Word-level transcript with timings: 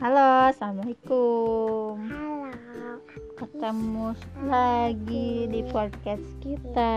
Halo, 0.00 0.48
assalamualaikum. 0.48 2.08
Halo. 2.08 2.48
Ketemu 3.36 4.16
lagi 4.48 5.44
di 5.44 5.60
podcast 5.68 6.24
kita. 6.40 6.96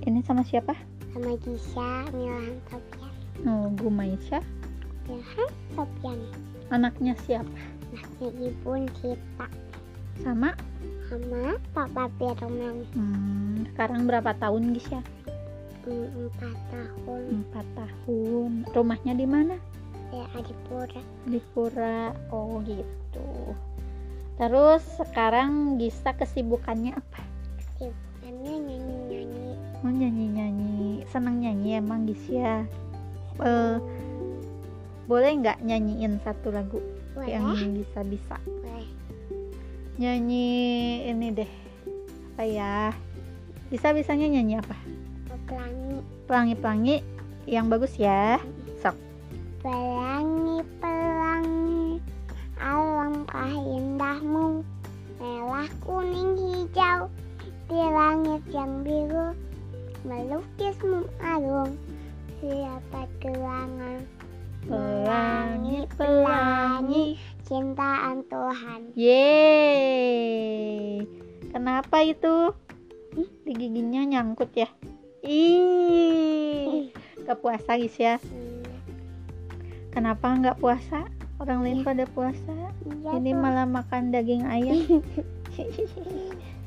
Ini 0.00 0.24
sama 0.24 0.40
siapa? 0.48 0.72
Sama 1.12 1.36
Gisha, 1.44 2.08
Milan 2.16 2.56
Sofian. 2.72 3.12
Oh, 3.44 3.68
Gumaisha. 3.76 4.40
Milan 5.04 5.52
Sofian. 5.76 6.24
Anaknya 6.72 7.12
siapa? 7.28 7.52
Anaknya 7.92 8.48
Ibu 8.48 8.88
Sita. 8.96 9.46
Sama? 10.24 10.56
Sama 11.12 11.60
Papa 11.76 12.08
Firman. 12.16 12.88
Hmm, 12.96 13.68
sekarang 13.76 14.08
berapa 14.08 14.32
tahun, 14.40 14.72
Gisha? 14.72 15.04
Hmm, 15.84 16.32
Empat 16.32 16.56
tahun. 16.72 17.22
Empat 17.44 17.66
tahun. 17.76 18.50
Rumahnya 18.72 19.12
di 19.20 19.28
mana? 19.28 19.60
Ya, 20.14 20.24
Adipura. 20.38 21.00
Di 21.26 21.40
Pura. 21.50 22.14
Oh, 22.30 22.62
gitu. 22.62 23.26
Terus 24.38 24.82
sekarang 25.02 25.74
Gisa 25.82 26.14
kesibukannya 26.14 26.94
apa? 26.94 27.20
Sibukannya 27.74 28.54
nyanyi-nyanyi. 28.62 29.58
Oh, 29.82 29.90
nyanyi-nyanyi. 29.90 31.02
Senang 31.10 31.42
nyanyi 31.42 31.82
emang 31.82 32.06
Gisya. 32.06 32.62
Eh, 33.42 33.76
boleh 35.04 35.30
nggak 35.42 35.60
nyanyiin 35.60 36.16
satu 36.24 36.48
lagu 36.48 36.80
Boleh? 37.12 37.28
yang 37.36 37.52
bisa 37.76 38.00
bisa 38.08 38.36
Boleh. 38.40 38.86
nyanyi 40.00 40.48
ini 41.12 41.28
deh 41.30 41.50
apa 42.34 42.42
ya 42.48 42.74
bisa 43.70 43.92
bisanya 43.94 44.26
nyanyi 44.26 44.58
apa 44.58 44.74
Pelangi. 45.44 46.00
pelangi 46.24 46.54
pelangi 46.56 46.96
yang 47.44 47.68
bagus 47.68 47.94
ya 48.00 48.40
sok 48.80 48.96
Pelangi, 49.60 49.93
indahmu. 54.24 54.64
Merah, 55.20 55.68
kuning, 55.84 56.32
hijau. 56.40 57.12
Di 57.68 57.76
langit 57.76 58.40
yang 58.48 58.80
biru. 58.80 59.36
Melukismu 60.08 61.04
agung. 61.20 61.76
Siapa 62.40 63.04
gelangan? 63.20 64.00
Pelangi. 64.64 65.84
pelangi. 65.96 67.20
Cintaan 67.44 68.24
Tuhan. 68.32 68.96
yeay. 68.96 70.24
Kenapa 71.52 72.00
itu? 72.00 72.56
Ih, 73.20 73.28
di 73.44 73.52
giginya 73.52 74.08
nyangkut 74.08 74.56
ya? 74.56 74.72
Ih. 75.20 76.88
Gak 77.28 77.40
puasa 77.44 77.76
guys 77.76 77.96
ya? 78.00 78.16
Hmm, 78.20 78.64
kenapa 79.92 80.32
nggak 80.36 80.60
puasa 80.60 81.08
orang 81.36 81.58
lain 81.60 81.78
pada 81.82 82.04
puasa 82.06 82.54
Iya, 82.84 83.16
ini 83.16 83.30
so- 83.30 83.40
malah 83.40 83.64
makan 83.64 84.10
daging 84.10 84.44
ayam. 84.44 84.78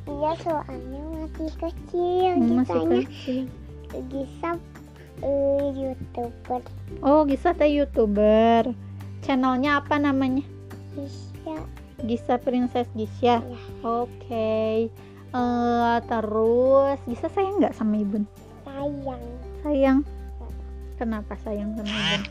Iya 0.07 0.31
soalnya 0.39 1.01
masih 1.11 1.51
kecil. 1.57 2.31
masih 2.39 2.63
Gisanya 2.63 2.99
kecil. 3.03 3.43
Gisa 4.07 4.51
eh, 5.19 5.65
youtuber. 5.73 6.61
oh 7.01 7.21
Gisa 7.23 7.51
teh 7.51 7.67
youtuber. 7.67 8.71
Channelnya 9.19 9.83
apa 9.83 9.99
namanya? 9.99 10.47
Gisa. 10.93 11.55
Gisa 11.99 12.37
Princess 12.37 12.87
Gisya 12.93 13.41
ya, 13.41 13.59
oke. 13.83 14.87
Eh, 15.27 15.97
terus 16.07 16.99
Gisa 17.03 17.27
sayang 17.27 17.59
nggak 17.59 17.75
sama 17.75 17.97
ibu 17.97 18.23
sayang. 18.63 19.23
sayang 19.59 19.97
kenapa 20.97 21.37
sayang 21.37 21.73
sama 21.73 21.87
ibu 21.87 22.25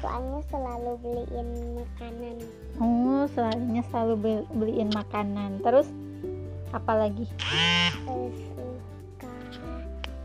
Soalnya 0.00 0.40
selalu 0.46 0.92
beliin 0.98 1.48
makanan. 1.74 2.36
oh 2.78 3.24
selalunya 3.28 3.82
selalu 3.86 4.14
beli- 4.16 4.48
beliin 4.50 4.90
makanan 4.90 5.50
terus 5.60 5.88
apa 6.70 6.92
lagi 6.96 7.24
Eh, 7.26 7.90
suka 7.98 9.32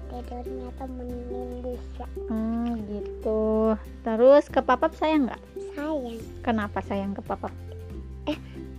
tidurnya 0.07 0.69
temenin 0.75 1.50
Gisa. 1.61 2.06
hmm, 2.28 2.67
gitu 2.85 3.75
terus 4.01 4.45
ke 4.45 4.59
papap 4.59 4.94
sayang 4.94 5.25
nggak 5.25 5.41
Sayang. 5.73 6.19
kenapa 6.41 6.79
sayang 6.81 7.12
ke 7.12 7.22
papap 7.22 7.51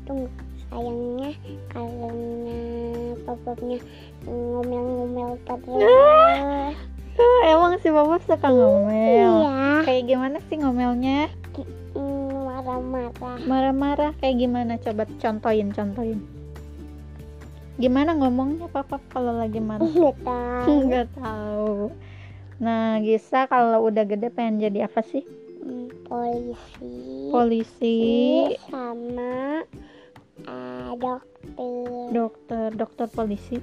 Tunggu. 0.02 0.30
Sayangnya 0.66 1.30
karena 1.68 2.10
papapnya 3.22 3.78
ngomel-ngomel 4.24 5.34
terus. 5.44 6.74
Emang 7.46 7.78
si 7.78 7.88
papap 7.88 8.20
suka 8.22 8.48
ngomel 8.48 9.42
Iya. 9.42 9.82
kayak 9.82 10.04
gimana 10.06 10.36
sih 10.42 10.56
ngomelnya 10.56 11.28
Hmm, 11.92 12.44
Marah-marah. 12.44 13.36
marah-marah 13.42 14.12
kayak 14.18 14.36
gimana 14.38 14.76
coba 14.76 15.08
contohin 15.16 15.70
contohin 15.70 16.20
gimana 17.76 18.12
ngomongnya 18.12 18.68
papa 18.68 19.00
kalau 19.06 19.32
lagi 19.34 19.56
marah 19.58 19.84
Nggak 19.84 20.16
tahu. 20.20 20.72
nggak 20.84 21.08
tahu 21.14 21.74
nah 22.56 22.96
Gisa 22.98 23.44
kalau 23.44 23.84
udah 23.84 24.04
gede 24.04 24.28
pengen 24.28 24.60
jadi 24.62 24.84
apa 24.84 25.00
sih 25.02 25.24
Hmm, 25.58 25.88
polisi. 26.04 26.92
polisi 27.28 27.98
sama 28.66 29.64
eh, 30.42 30.90
dokter. 30.94 32.06
dokter 32.12 32.66
dokter 32.72 33.06
polisi 33.08 33.56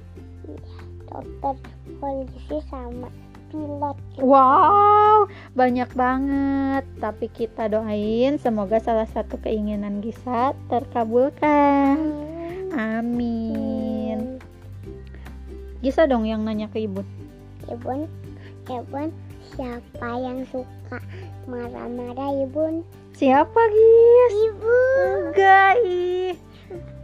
dokter 1.06 1.54
polisi 1.96 2.56
sama 2.66 3.08
pilot. 3.54 3.96
wow 4.18 5.30
banyak 5.54 5.86
banget. 5.94 6.84
Tapi 6.98 7.30
kita 7.30 7.70
doain 7.70 8.36
semoga 8.42 8.82
salah 8.82 9.06
satu 9.06 9.38
keinginan 9.38 10.02
Gisa 10.02 10.52
terkabulkan. 10.66 11.96
Amin. 12.74 14.42
Gisa 15.78 16.10
dong 16.10 16.26
yang 16.26 16.42
nanya 16.42 16.66
ke 16.72 16.82
ibu 16.82 17.06
Ibun, 17.64 18.04
Ibun, 18.68 19.08
siapa 19.56 20.08
yang 20.20 20.44
suka 20.52 21.00
marah-marah 21.48 22.44
Ibun? 22.44 22.84
siapa 23.14 23.56
Gis? 23.70 24.34
Ibu. 24.52 24.76
enggak 25.30 25.72
ih. 25.86 26.34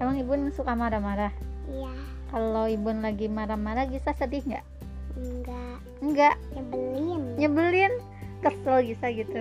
Emang 0.03 0.19
ibu 0.19 0.33
suka 0.53 0.75
marah-marah? 0.75 1.33
Iya, 1.71 1.95
kalau 2.35 2.67
ibu 2.67 2.91
lagi 2.99 3.31
marah-marah 3.31 3.87
Gisa 3.89 4.13
sedih 4.13 4.43
nggak 4.45 4.70
enggak. 6.01 6.37
Nyebelin. 6.57 7.23
nyebelin. 7.37 7.93
Kesel 8.41 8.77
Gisa 8.89 9.07
gitu. 9.13 9.41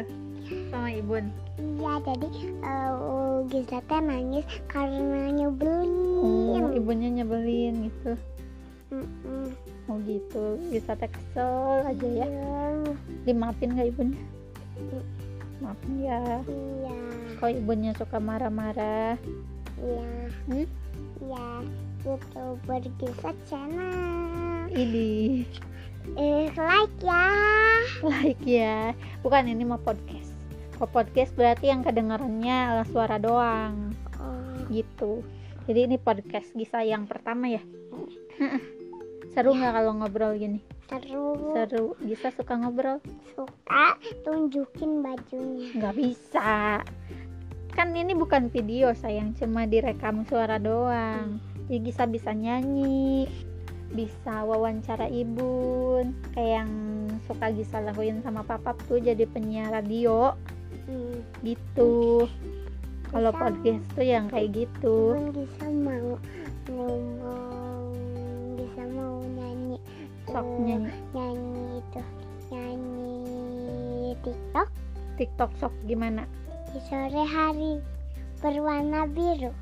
Sama 0.71 0.91
ibu 0.91 1.19
Iya, 1.59 1.93
jadi 2.03 2.29
uh, 2.63 3.43
Giza 3.47 3.79
teh 3.87 3.99
nangis 3.99 4.43
karena 4.67 5.31
nyebelin. 5.31 6.59
oh 6.59 6.71
ibunya 6.75 7.07
nyebelin 7.11 7.87
gitu. 7.87 8.11
Mm-mm. 8.91 9.55
oh 9.87 9.97
gitu. 10.03 10.59
Gisa 10.71 10.95
teh 10.95 11.07
kesel 11.07 11.87
aja 11.87 12.07
ya. 12.07 12.27
Iya, 12.27 12.59
dimaafin 13.23 13.75
nggak 13.75 13.89
ibunya 13.95 14.19
maafin 15.59 15.93
ya. 16.03 16.19
Iya, 16.47 16.97
kalau 17.39 17.53
ibunya 17.53 17.91
suka 17.95 18.17
marah-marah. 18.17 19.19
Iya, 19.79 20.07
hmm? 20.47 20.67
iya. 21.23 21.47
Youtuber 21.99 22.79
Giza 22.95 23.31
channel. 23.43 24.71
ini 24.71 25.43
Eh, 26.15 26.49
like 26.55 26.99
ya. 27.03 27.27
like 28.03 28.43
ya. 28.45 28.91
Bukan 29.21 29.51
ini 29.51 29.63
mau 29.67 29.79
podcast. 29.81 30.31
Kalau 30.75 30.89
podcast 30.89 31.35
berarti 31.35 31.69
yang 31.69 31.83
kedengarannya 31.83 32.71
adalah 32.71 32.87
suara 32.87 33.15
doang. 33.19 33.91
Oh, 34.19 34.63
gitu. 34.71 35.21
Jadi 35.67 35.91
ini 35.91 35.97
podcast 35.99 36.55
Gisa 36.55 36.81
yang 36.81 37.05
pertama 37.05 37.51
ya. 37.51 37.61
Seru 39.35 39.53
nggak 39.53 39.73
kalau 39.75 39.93
ngobrol 39.99 40.33
gini? 40.39 40.63
Seru. 40.89 41.53
seru. 41.53 41.85
Gisa 42.01 42.33
suka 42.33 42.57
ngobrol? 42.57 42.97
Suka 43.35 43.99
tunjukin 44.25 45.05
bajunya. 45.05 45.69
nggak 45.77 45.95
bisa. 45.99 46.81
Kan 47.75 47.93
ini 47.93 48.17
bukan 48.17 48.49
video 48.49 48.95
sayang. 48.97 49.37
Cuma 49.37 49.69
direkam 49.69 50.25
suara 50.25 50.57
doang. 50.57 51.37
Jadi 51.69 51.77
Gisa 51.85 52.09
bisa 52.09 52.33
nyanyi 52.33 53.29
bisa 53.99 54.47
wawancara 54.47 55.11
ibu 55.11 55.99
kayak 56.31 56.63
yang 56.63 56.71
suka 57.27 57.51
Gisa 57.51 57.83
lakuin 57.83 58.23
sama 58.23 58.47
papa 58.47 58.71
tuh 58.87 59.03
jadi 59.03 59.27
penyiar 59.27 59.75
radio. 59.75 60.31
Hmm. 60.89 61.21
gitu. 61.45 62.25
Kalau 63.13 63.29
podcast 63.29 63.85
tuh 63.93 64.05
yang 64.07 64.25
kayak 64.31 64.65
gitu. 64.65 65.13
Cuman 65.13 65.29
bisa 65.35 65.65
mau 65.69 66.17
ngomong, 66.65 67.93
bisa 68.57 68.81
mau 68.89 69.21
nyanyi. 69.21 69.77
sok 70.25 70.47
nyanyi. 70.65 70.93
nyanyi 71.13 71.61
itu, 71.77 72.01
nyanyi 72.49 73.13
TikTok. 74.25 74.69
TikTok 75.19 75.51
sok 75.61 75.73
gimana? 75.85 76.25
Di 76.73 76.79
sore 76.89 77.23
hari 77.27 77.77
berwarna 78.41 79.05
biru. 79.09 79.53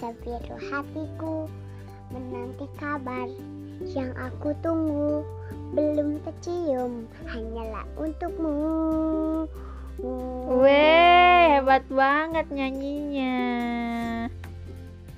Sebiru 0.00 0.56
hatiku 0.72 1.44
menanti 2.08 2.64
kabar 2.80 3.28
yang 3.88 4.12
aku 4.16 4.52
tunggu 4.60 5.24
belum 5.72 6.20
tercium 6.26 7.08
hanyalah 7.24 7.86
untukmu. 7.96 8.56
Weh, 10.60 11.60
hebat 11.60 11.84
banget 11.92 12.46
nyanyinya. 12.52 13.36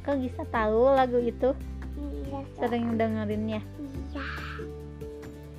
Kok 0.02 0.18
bisa 0.18 0.42
tahu 0.50 0.94
lagu 0.94 1.18
itu? 1.22 1.54
Iya 1.98 2.40
sering 2.58 2.98
dengerin 2.98 3.58
ya? 3.58 3.62
Iya. 4.10 4.26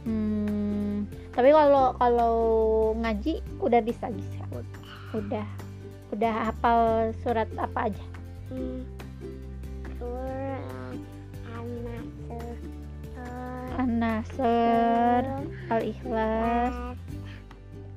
Hmm, 0.04 1.08
tapi 1.32 1.50
kalau 1.56 1.96
kalau 1.96 2.36
ngaji 3.00 3.40
udah 3.64 3.80
bisa 3.80 4.12
bisa. 4.12 4.44
Udah 5.16 5.48
udah 6.12 6.34
hafal 6.52 7.12
surat 7.24 7.48
apa 7.56 7.88
aja? 7.88 8.06
Hmm. 8.52 8.93
Se 14.22 14.44
An-Nasr 14.44 15.26
Al-Ikhlas 15.74 16.76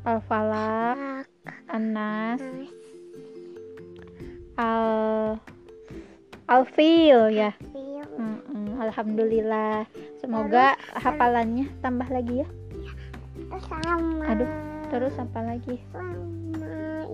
Al-Falaq 0.07 1.27
An-Nas 1.69 2.41
Al 4.57 5.37
Al-Fil 6.47 7.35
ya. 7.35 7.51
Alhamdulillah. 8.79 9.85
Semoga 10.23 10.79
hafalannya 10.95 11.67
tambah 11.83 12.07
lagi 12.07 12.47
ya. 12.47 12.49
Sama. 13.67 14.25
Aduh, 14.31 14.51
terus 14.89 15.13
apa 15.19 15.43
lagi? 15.43 15.83
Sama 15.91 16.63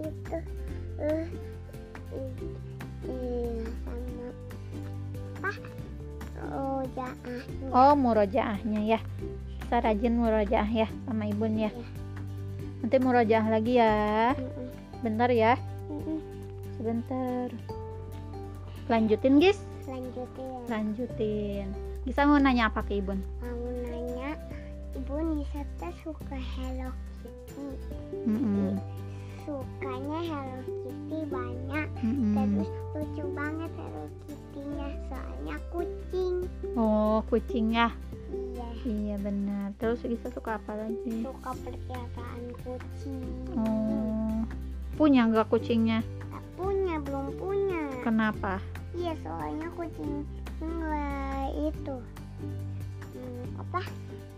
itu 0.05 0.37
eh 1.01 1.27
i- 2.13 2.55
iya 3.09 3.65
sama. 3.83 4.27
Apa 5.41 5.51
oh 6.51 6.83
jaah 6.99 7.17
Oh 7.71 7.93
murojaahnya 7.95 8.81
ya. 8.83 9.01
Kita 9.63 9.79
rajin 9.81 10.19
murojaah 10.19 10.69
ya 10.69 10.89
sama 11.07 11.31
ibun 11.31 11.57
ya 11.57 11.71
Iya. 11.71 11.87
Nanti 12.83 12.97
murojaah 12.99 13.47
lagi 13.47 13.73
ya. 13.79 13.95
Bentar 15.01 15.31
ya. 15.31 15.55
Sebentar. 16.77 17.49
Lanjutin 18.91 19.39
guys 19.39 19.63
lanjutin. 19.93 20.61
Lanjutin. 20.71 21.67
Bisa 22.03 22.27
mau 22.27 22.39
nanya 22.39 22.71
apa 22.71 22.83
ke 22.83 22.99
ibun? 22.99 23.23
mau 23.43 23.67
nanya 23.87 24.35
ibu 24.95 25.15
Nisa 25.23 25.63
teh 25.79 25.95
suka 26.03 26.39
Hello 26.39 26.91
Kitty. 27.23 27.67
Mm-mm. 28.27 28.79
sukanya 29.47 30.21
Hello 30.23 30.59
Kitty 30.67 31.19
banyak. 31.31 31.89
Mm-mm. 32.03 32.22
terus 32.22 32.22
Oh 37.13 37.21
kucing 37.29 37.77
ya 37.77 37.93
iya. 38.33 38.65
Iya 38.89 39.17
benar. 39.21 39.77
Terus 39.77 40.01
bisa 40.01 40.33
suka 40.33 40.57
apa 40.57 40.73
lagi? 40.73 41.21
suka 41.21 41.53
perkataan 41.61 42.43
kucing. 42.65 43.21
Oh 43.53 44.49
Punya 44.97 45.29
nggak 45.29 45.53
kucingnya? 45.53 46.01
tak 46.01 46.41
punya 46.57 46.97
belum 47.05 47.37
punya. 47.37 47.85
Kenapa? 48.01 48.57
iya 48.97 49.13
soalnya 49.21 49.69
kucing 49.77 50.25
enggak 50.65 51.53
itu. 51.53 51.97
Hmm, 53.13 53.45
apa? 53.61 53.81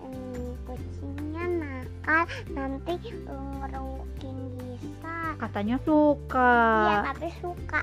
Hmm, 0.03 0.47
kucingnya 0.67 1.45
nakal 1.47 2.27
nanti 2.59 2.95
eh, 3.07 3.39
ngerukin 3.63 4.37
bisa 4.59 5.39
Katanya 5.39 5.79
iya 5.79 5.87
suka 5.87 6.55
tapi 7.07 7.31
suka 7.39 7.81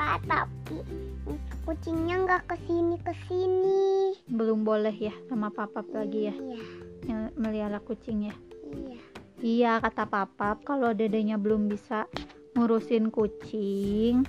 tapi 0.00 0.80
hmm, 1.28 1.38
kucingnya 1.68 2.16
nggak 2.24 2.42
ke 2.48 2.56
sini 2.64 2.96
ke 3.04 3.12
sini. 3.28 4.16
Belum 4.32 4.64
boleh 4.64 4.96
ya 4.96 5.12
sama 5.28 5.52
papap 5.52 5.84
lagi 5.92 6.32
ya? 6.32 6.34
Iya. 6.34 6.64
Mel- 7.04 7.34
Melihara 7.36 7.78
kucing 7.84 8.32
ya? 8.32 8.34
Iya. 8.72 8.98
Iya 9.40 9.72
kata 9.80 10.08
papap 10.08 10.64
kalau 10.64 10.92
dedenya 10.96 11.36
belum 11.36 11.68
bisa 11.68 12.08
ngurusin 12.56 13.08
kucing 13.08 14.24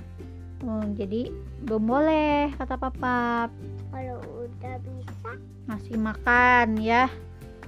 oh, 0.64 0.86
jadi 0.94 1.34
belum 1.68 1.84
boleh 1.84 2.54
kata 2.56 2.80
papap 2.80 3.50
kalau 3.92 4.20
udah 4.48 4.76
bisa. 4.80 5.32
Ngasih 5.68 5.98
makan 6.00 6.80
ya 6.80 7.12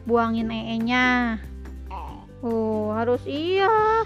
buangin 0.07 0.51
ee-nya 0.51 1.39
eh. 1.91 2.19
Oh 2.43 2.91
harus 2.95 3.23
iya. 3.27 4.03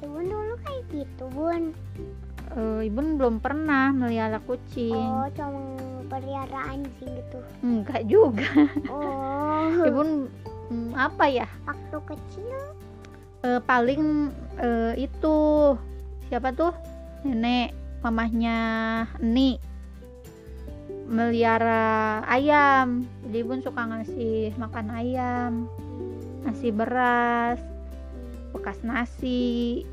Bun 0.00 0.26
dulu 0.28 0.54
kayak 0.60 0.82
gitu 0.92 1.24
bun 1.32 1.72
Eh, 2.50 2.90
ibun 2.90 3.14
belum 3.14 3.38
pernah 3.38 3.94
melihara 3.94 4.42
kucing. 4.42 4.90
Oh 4.94 5.28
cuma 5.34 5.78
pelihara 6.10 6.74
anjing 6.74 7.10
gitu. 7.14 7.38
Enggak 7.62 8.02
juga. 8.10 8.50
Oh. 8.90 9.70
Ibun 9.88 10.26
mm, 10.70 10.90
apa 10.98 11.24
ya? 11.30 11.46
Waktu 11.62 11.96
kecil? 12.10 12.58
Eh, 13.46 13.60
paling 13.62 14.34
eh, 14.58 14.94
itu 14.98 15.36
siapa 16.26 16.50
tuh? 16.50 16.74
Nenek 17.22 17.70
mamahnya 18.02 18.58
Ni 19.22 19.60
melihara 21.06 22.22
ayam. 22.26 23.06
Jadi 23.26 23.38
bun 23.46 23.62
suka 23.62 23.82
ngasih 23.86 24.58
makan 24.58 24.86
ayam 24.90 25.70
ngasih 26.44 26.72
beras 26.72 27.60
bekas 28.50 28.80
nasi 28.82 29.84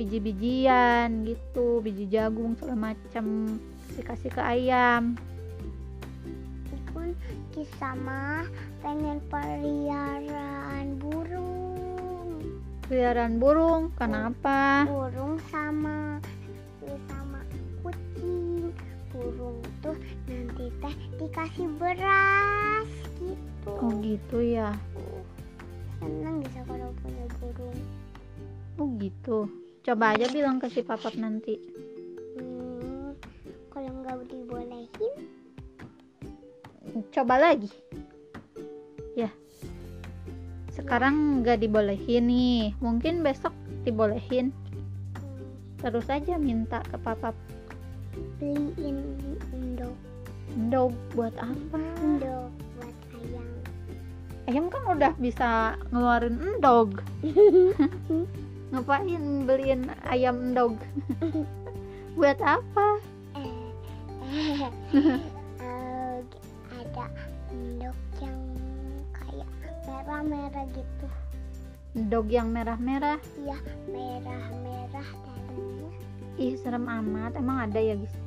biji-bijian 0.00 1.28
gitu 1.28 1.84
biji 1.84 2.08
jagung 2.08 2.56
segala 2.56 2.96
macam 2.96 3.60
kasih 3.92 4.04
kasih 4.08 4.30
ke 4.32 4.40
ayam. 4.40 5.12
Pun 6.96 7.12
kisah 7.52 7.92
mah 8.00 8.48
pengen 8.80 9.20
peliharaan 9.28 10.96
burung. 10.96 12.40
Peliharaan 12.88 13.36
burung 13.36 13.92
kenapa? 13.92 14.88
Burung 14.88 15.36
sama 15.52 16.16
sama 17.04 17.44
kucing. 17.84 18.72
Burung 19.12 19.60
tuh 19.84 20.00
nanti 20.24 20.72
teh 20.80 20.96
dikasih 21.20 21.68
beras 21.76 22.88
gitu. 23.20 23.68
Oh 23.68 23.92
gitu 24.00 24.40
ya? 24.40 24.72
Seneng 26.00 26.40
bisa 26.40 26.64
kalau 26.64 26.88
punya 27.04 27.24
burung. 27.36 27.78
Oh 28.80 28.88
gitu 28.96 29.59
coba 29.80 30.12
aja 30.12 30.28
bilang 30.28 30.60
ke 30.60 30.68
si 30.68 30.84
papap 30.84 31.16
nanti. 31.16 31.56
Hmm, 32.36 33.16
kalau 33.72 33.90
nggak 34.04 34.28
dibolehin? 34.28 35.14
Coba 37.08 37.40
lagi. 37.40 37.72
Ya. 39.16 39.32
Sekarang 40.68 41.40
nggak 41.40 41.64
dibolehin 41.64 42.28
nih. 42.28 42.76
Mungkin 42.84 43.24
besok 43.24 43.56
dibolehin. 43.88 44.52
Hmm, 45.16 45.48
terus 45.80 46.06
aja 46.12 46.36
minta 46.36 46.84
ke 46.84 46.96
papa. 47.00 47.32
Beliin 48.36 49.16
endok 49.56 49.96
dog 50.68 50.92
buat 51.16 51.32
apa? 51.40 51.80
Endok 52.04 52.52
buat 52.76 52.96
ayam. 53.16 53.46
Ayam 54.44 54.66
kan 54.68 54.82
udah 54.92 55.12
bisa 55.16 55.80
ngeluarin 55.88 56.36
endog 56.36 57.00
ngapain 58.70 59.46
beliin 59.46 59.90
ayam 60.06 60.54
endog? 60.54 60.78
Buat 62.18 62.38
apa? 62.42 62.86
Eh, 63.34 64.66
eh, 65.62 66.18
ada 66.70 67.06
endok 67.50 67.98
yang 68.22 68.38
kayak 69.14 69.50
merah-merah 69.86 70.64
gitu. 70.70 71.06
Dog 72.06 72.30
yang 72.30 72.54
merah-merah? 72.54 73.18
Ya 73.42 73.58
merah-merah 73.90 75.08
dalamnya. 75.26 75.90
Ih 76.38 76.54
serem 76.54 76.86
amat. 76.86 77.34
Emang 77.34 77.66
ada 77.66 77.82
ya 77.82 77.98
guys 77.98 78.19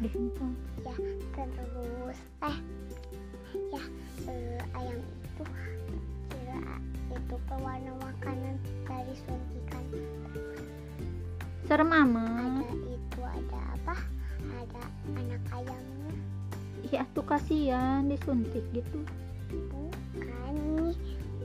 di 0.00 0.08
handphone 0.08 0.56
ya 0.80 0.94
terus 1.36 2.18
eh 2.42 2.58
ya 3.70 3.82
eh, 4.26 4.60
ayam 4.74 4.98
itu 4.98 5.42
kira 6.32 6.60
itu 7.12 7.36
pewarna 7.46 7.92
makanan 8.00 8.54
dari 8.88 9.14
suntikan 9.14 9.84
serem 11.70 11.90
ada 11.94 12.66
itu 12.90 13.20
ada 13.22 13.60
apa? 13.78 13.94
Ada 14.42 14.82
anak 15.14 15.42
ayamnya. 15.54 16.10
Iya 16.90 17.06
tuh 17.14 17.22
kasihan 17.22 18.10
disuntik 18.10 18.66
gitu. 18.74 19.06
Bukan 19.70 20.54
nih. 20.82 20.94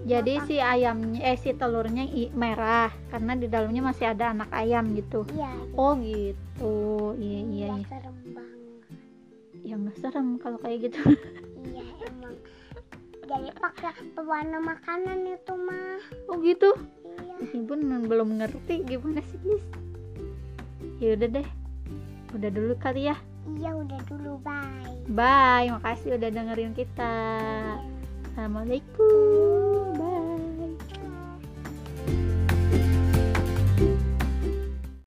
Jadi 0.10 0.34
Apa? 0.42 0.46
si 0.50 0.56
ayamnya 0.58 1.22
eh 1.22 1.38
si 1.38 1.54
telurnya 1.54 2.10
i- 2.10 2.34
merah 2.34 2.90
karena 3.14 3.38
di 3.38 3.46
dalamnya 3.46 3.86
masih 3.86 4.18
ada 4.18 4.34
anak 4.34 4.50
ayam 4.50 4.98
gitu. 4.98 5.30
Iya 5.30 5.54
oh 5.78 5.94
gitu. 6.02 6.74
Iya 7.22 7.40
iya 7.46 7.68
iya 7.70 7.86
ya 9.76 9.84
nggak 9.84 9.98
serem 10.00 10.40
kalau 10.40 10.56
kayak 10.64 10.88
gitu. 10.88 11.04
Iya 11.68 11.84
emang. 12.08 12.36
Jadi 13.28 13.50
pakai 13.60 13.92
pewarna 14.16 14.64
makanan 14.64 15.28
itu 15.28 15.54
mah. 15.60 16.00
Oh 16.32 16.40
gitu? 16.40 16.72
Iya. 17.20 17.60
Ibu 17.60 17.76
belum 18.08 18.40
ngerti 18.40 18.88
gimana 18.88 19.20
sih 19.28 19.40
guys 19.44 19.68
ya 21.00 21.16
udah 21.20 21.28
deh. 21.28 21.48
Udah 22.36 22.50
dulu 22.52 22.74
kali 22.80 23.12
ya. 23.12 23.18
Iya 23.60 23.72
udah 23.76 24.00
dulu. 24.08 24.40
Bye. 24.44 24.96
Bye. 25.12 25.68
Makasih 25.76 26.16
udah 26.16 26.30
dengerin 26.32 26.72
kita. 26.76 27.16
Assalamualaikum 28.32 29.65